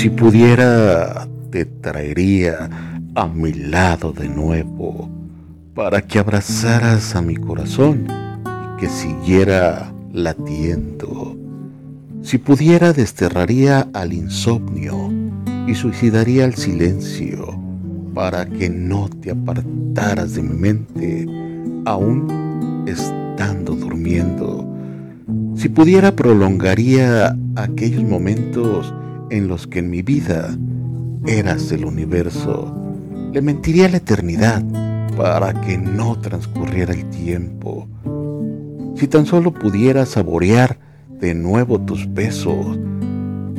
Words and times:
Si 0.00 0.08
pudiera, 0.08 1.28
te 1.50 1.66
traería 1.66 2.70
a 3.14 3.26
mi 3.26 3.52
lado 3.52 4.12
de 4.12 4.30
nuevo 4.30 5.10
para 5.74 6.00
que 6.00 6.18
abrazaras 6.18 7.14
a 7.14 7.20
mi 7.20 7.36
corazón 7.36 8.06
y 8.08 8.80
que 8.80 8.88
siguiera 8.88 9.92
latiendo. 10.10 11.36
Si 12.22 12.38
pudiera, 12.38 12.94
desterraría 12.94 13.88
al 13.92 14.14
insomnio 14.14 15.12
y 15.66 15.74
suicidaría 15.74 16.46
al 16.46 16.54
silencio 16.54 17.60
para 18.14 18.46
que 18.46 18.70
no 18.70 19.10
te 19.10 19.32
apartaras 19.32 20.34
de 20.34 20.42
mi 20.42 20.56
mente, 20.56 21.26
aún 21.84 22.84
estando 22.86 23.74
durmiendo. 23.74 24.66
Si 25.56 25.68
pudiera, 25.68 26.16
prolongaría 26.16 27.36
aquellos 27.54 28.02
momentos 28.02 28.94
en 29.30 29.48
los 29.48 29.66
que 29.66 29.78
en 29.78 29.90
mi 29.90 30.02
vida 30.02 30.56
eras 31.26 31.72
el 31.72 31.84
universo. 31.84 32.74
Le 33.32 33.40
mentiría 33.40 33.88
la 33.88 33.98
eternidad 33.98 34.62
para 35.16 35.52
que 35.60 35.78
no 35.78 36.18
transcurriera 36.20 36.92
el 36.92 37.08
tiempo. 37.10 37.88
Si 38.96 39.08
tan 39.08 39.26
solo 39.26 39.52
pudiera 39.52 40.04
saborear 40.04 40.78
de 41.20 41.34
nuevo 41.34 41.80
tus 41.80 42.12
besos, 42.12 42.78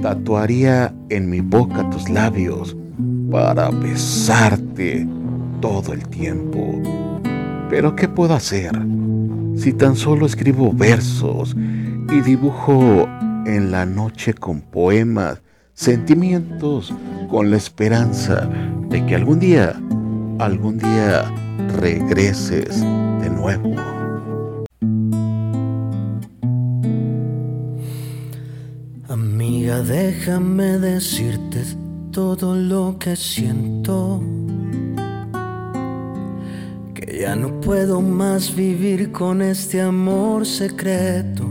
tatuaría 0.02 0.94
en 1.10 1.30
mi 1.30 1.42
boca 1.42 1.90
tus 1.90 2.10
labios 2.10 2.76
para 3.32 3.70
besarte 3.70 5.08
todo 5.62 5.94
el 5.94 6.08
tiempo. 6.08 6.82
Pero 7.70 7.96
¿qué 7.96 8.08
puedo 8.10 8.34
hacer 8.34 8.72
si 9.56 9.74
tan 9.74 9.96
solo 9.96 10.26
escribo 10.26 10.74
versos 10.74 11.56
y 12.12 12.22
dibujo 12.22 13.08
en 13.46 13.72
la 13.72 13.86
noche 13.86 14.34
con 14.34 14.62
poemas, 14.62 15.42
sentimientos, 15.74 16.94
con 17.30 17.50
la 17.52 17.58
esperanza 17.58 18.50
de 18.90 19.06
que 19.06 19.16
algún 19.16 19.40
día, 19.40 19.74
algún 20.40 20.78
día 20.78 21.32
regreses 21.80 22.82
de 22.82 23.30
nuevo? 23.30 23.76
Amiga, 29.08 29.82
déjame 29.82 30.80
decirte 30.80 31.64
todo 32.12 32.56
lo 32.56 32.98
que 33.00 33.16
siento. 33.16 34.22
Que 36.94 37.22
ya 37.22 37.36
no 37.36 37.60
puedo 37.62 38.02
más 38.02 38.56
vivir 38.56 39.12
con 39.12 39.42
este 39.42 39.82
amor 39.82 40.46
secreto. 40.46 41.51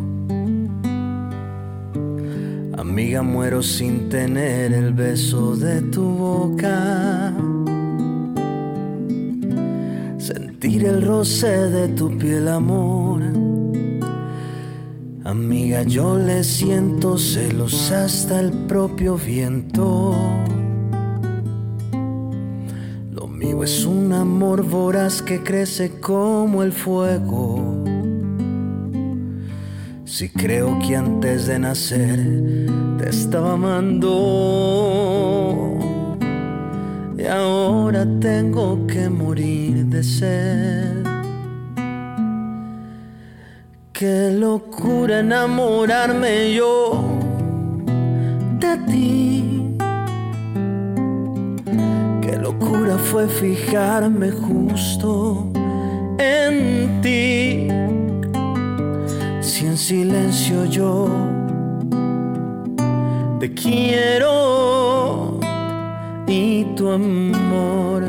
Amiga, 2.81 3.20
muero 3.20 3.62
sin 3.62 4.09
tener 4.09 4.73
el 4.73 4.95
beso 4.95 5.55
de 5.55 5.83
tu 5.83 6.03
boca. 6.03 7.31
Sentir 10.17 10.86
el 10.86 11.03
roce 11.03 11.47
de 11.47 11.89
tu 11.89 12.17
piel, 12.17 12.48
amor 12.48 13.20
Amiga, 15.25 15.83
yo 15.83 16.17
le 16.17 16.42
siento 16.42 17.19
celos 17.19 17.92
hasta 17.92 18.41
el 18.41 18.51
propio 18.51 19.17
viento. 19.17 20.17
Lo 23.11 23.28
mío 23.28 23.62
es 23.62 23.84
un 23.84 24.11
amor 24.14 24.62
voraz 24.62 25.20
que 25.20 25.42
crece 25.42 26.01
como 26.01 26.62
el 26.62 26.73
fuego. 26.73 27.84
Si 30.20 30.28
creo 30.28 30.78
que 30.81 30.97
antes 30.97 31.47
de 31.47 31.58
nacer 31.58 32.70
te 33.01 33.09
estaba 33.09 33.53
amando 33.55 34.09
y 37.17 37.25
ahora 37.25 38.07
tengo 38.20 38.87
que 38.87 39.09
morir 39.09 39.87
de 39.87 40.03
sed. 40.03 41.07
Qué 43.95 44.33
locura 44.33 45.20
enamorarme 45.20 46.52
yo 46.52 47.02
de 48.58 48.77
ti. 48.91 49.77
Qué 52.20 52.36
locura 52.36 52.98
fue 52.98 53.29
fijarme 53.29 54.30
justo 54.30 55.51
te 63.40 63.52
quiero 63.55 65.40
y 66.27 66.64
tu 66.77 66.90
amor 66.90 68.05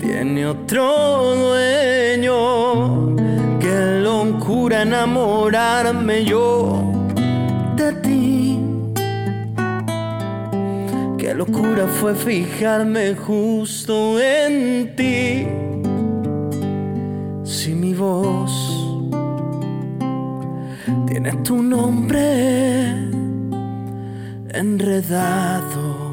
tiene 0.00 0.46
otro 0.46 1.34
dueño 1.34 3.10
locura 4.50 4.82
enamorarme 4.82 6.24
yo 6.24 6.82
de 7.76 7.92
ti. 8.04 8.58
Qué 11.18 11.34
locura 11.34 11.86
fue 11.86 12.14
fijarme 12.14 13.14
justo 13.14 14.18
en 14.20 14.96
ti. 14.96 15.46
Si 17.44 17.74
mi 17.74 17.94
voz 17.94 18.52
tiene 21.06 21.32
tu 21.44 21.62
nombre 21.62 23.19
enredado 24.54 26.10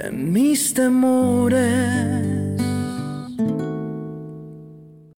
en 0.00 0.32
mis 0.32 0.74
temores 0.74 2.27